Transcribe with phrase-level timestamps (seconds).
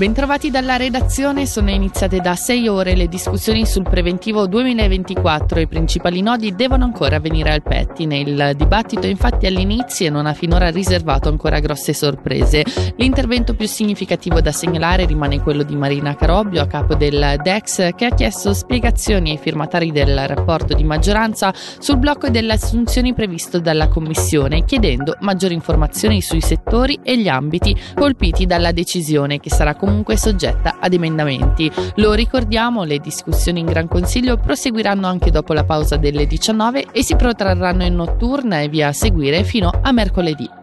[0.00, 5.60] Bentrovati dalla redazione, sono iniziate da sei ore le discussioni sul preventivo 2024.
[5.60, 8.20] I principali nodi devono ancora venire al pettine.
[8.20, 12.64] Il dibattito infatti all'inizio non ha finora riservato ancora grosse sorprese.
[12.96, 18.06] L'intervento più significativo da segnalare rimane quello di Marina Carobbio, a capo del DEX, che
[18.06, 23.88] ha chiesto spiegazioni ai firmatari del rapporto di maggioranza sul blocco delle assunzioni previsto dalla
[23.88, 29.88] Commissione, chiedendo maggiori informazioni sui settori e gli ambiti colpiti dalla decisione che sarà comunque
[29.90, 31.70] comunque soggetta ad emendamenti.
[31.96, 37.02] Lo ricordiamo, le discussioni in Gran Consiglio proseguiranno anche dopo la pausa delle 19 e
[37.02, 40.59] si protrarranno in notturna e via a seguire fino a mercoledì.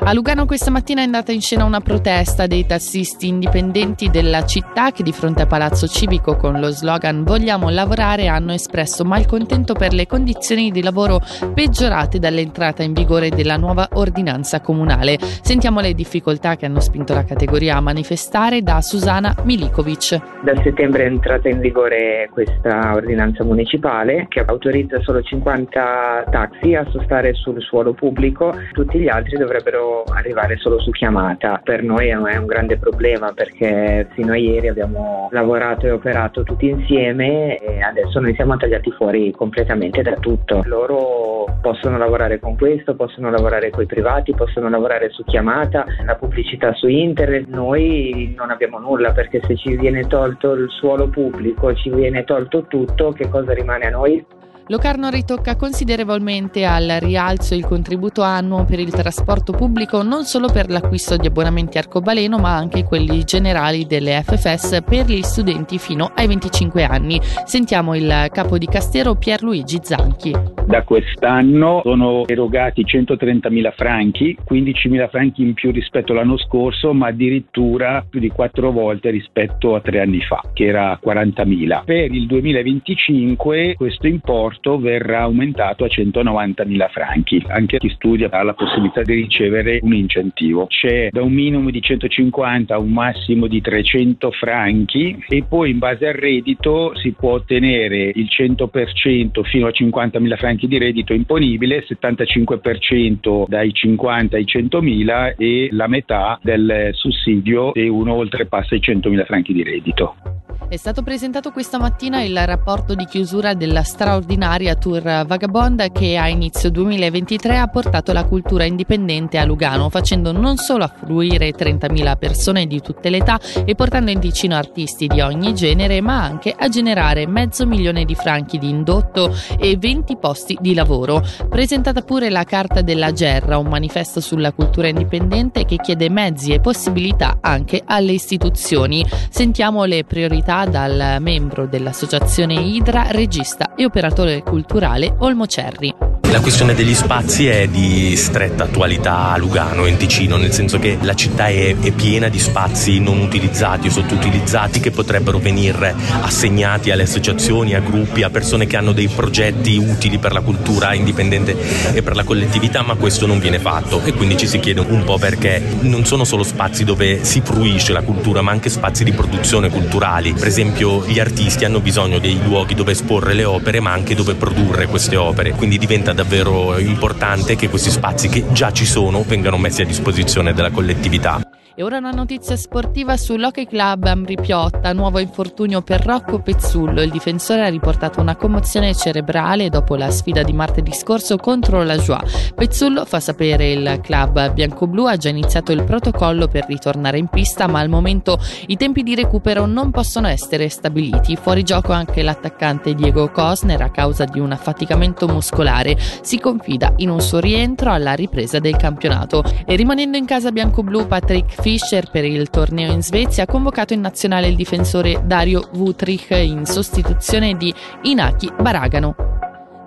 [0.00, 4.90] A Lugano questa mattina è andata in scena una protesta dei tassisti indipendenti della città
[4.90, 9.92] che di fronte a Palazzo Civico con lo slogan Vogliamo lavorare hanno espresso malcontento per
[9.92, 11.20] le condizioni di lavoro
[11.54, 15.16] peggiorate dall'entrata in vigore della nuova ordinanza comunale.
[15.20, 20.42] Sentiamo le difficoltà che hanno spinto la categoria a manifestare da Susana Milikovic.
[20.42, 26.84] Da settembre è entrata in vigore questa ordinanza municipale che autorizza solo 50 taxi a
[26.90, 29.83] sostare sul suolo pubblico, tutti gli altri dovrebbero
[30.14, 31.60] arrivare solo su chiamata.
[31.62, 36.68] Per noi è un grande problema perché fino a ieri abbiamo lavorato e operato tutti
[36.68, 40.62] insieme e adesso noi siamo tagliati fuori completamente da tutto.
[40.64, 46.14] Loro possono lavorare con questo, possono lavorare con i privati, possono lavorare su chiamata, la
[46.14, 47.46] pubblicità su internet.
[47.48, 52.66] Noi non abbiamo nulla perché se ci viene tolto il suolo pubblico, ci viene tolto
[52.66, 54.24] tutto, che cosa rimane a noi?
[54.68, 60.70] Locarno ritocca considerevolmente al rialzo il contributo annuo per il trasporto pubblico non solo per
[60.70, 66.26] l'acquisto di abbonamenti arcobaleno ma anche quelli generali delle FFS per gli studenti fino ai
[66.28, 67.20] 25 anni.
[67.44, 70.32] Sentiamo il capo di Castero Pierluigi Zanchi.
[70.66, 78.02] Da quest'anno sono erogati 130.000 franchi, 15.000 franchi in più rispetto all'anno scorso ma addirittura
[78.08, 81.84] più di quattro volte rispetto a tre anni fa che era 40.000.
[81.84, 87.44] Per il 2025 questo importo importo verrà aumentato a 190.000 franchi.
[87.48, 90.66] Anche chi studia ha la possibilità di ricevere un incentivo.
[90.66, 95.78] C'è da un minimo di 150 a un massimo di 300 franchi e poi in
[95.78, 101.84] base al reddito si può ottenere il 100% fino a 50.000 franchi di reddito imponibile,
[101.86, 109.24] 75% dai 50 ai 100.000 e la metà del sussidio se uno oltrepassa i 100.000
[109.24, 110.33] franchi di reddito.
[110.74, 116.26] È stato presentato questa mattina il rapporto di chiusura della straordinaria tour Vagabond che a
[116.26, 122.66] inizio 2023 ha portato la cultura indipendente a Lugano, facendo non solo affluire 30.000 persone
[122.66, 126.68] di tutte le età e portando in Ticino artisti di ogni genere, ma anche a
[126.68, 131.22] generare mezzo milione di franchi di indotto e 20 posti di lavoro.
[131.48, 136.58] Presentata pure la Carta della Gerra, un manifesto sulla cultura indipendente che chiede mezzi e
[136.58, 139.06] possibilità anche alle istituzioni.
[139.30, 146.13] Sentiamo le priorità dal membro dell'associazione Idra, regista e operatore culturale Olmo Cerri.
[146.34, 150.98] La questione degli spazi è di stretta attualità a Lugano, in Ticino, nel senso che
[151.00, 156.90] la città è, è piena di spazi non utilizzati o sottoutilizzati che potrebbero venire assegnati
[156.90, 161.56] alle associazioni, a gruppi, a persone che hanno dei progetti utili per la cultura indipendente
[161.94, 165.04] e per la collettività, ma questo non viene fatto e quindi ci si chiede un
[165.04, 169.12] po' perché non sono solo spazi dove si fruisce la cultura, ma anche spazi di
[169.12, 170.32] produzione culturali.
[170.32, 174.34] Per esempio, gli artisti hanno bisogno dei luoghi dove esporre le opere, ma anche dove
[174.34, 179.22] produrre queste opere, quindi diventa davvero davvero importante che questi spazi che già ci sono
[179.22, 181.53] vengano messi a disposizione della collettività.
[181.76, 187.02] E ora una notizia sportiva sull'Hockey Club Ambri Piotta, nuovo infortunio per Rocco Pezzullo.
[187.02, 191.96] Il difensore ha riportato una commozione cerebrale dopo la sfida di martedì scorso contro la
[191.96, 192.52] Joie.
[192.54, 197.66] Pezzullo fa sapere il club bianco-blu ha già iniziato il protocollo per ritornare in pista,
[197.66, 201.34] ma al momento i tempi di recupero non possono essere stabiliti.
[201.34, 205.98] Fuori gioco anche l'attaccante Diego Cosner a causa di un affaticamento muscolare.
[206.22, 209.42] Si confida in un suo rientro alla ripresa del campionato.
[209.66, 214.02] E rimanendo in casa bianco-blu, Patrick Fischer per il torneo in Svezia ha convocato in
[214.02, 217.72] nazionale il difensore Dario Wutrich in sostituzione di
[218.02, 219.14] Inaki Baragano.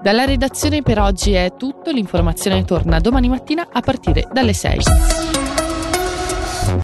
[0.01, 5.46] Dalla redazione per oggi è tutto, l'informazione torna domani mattina a partire dalle 6.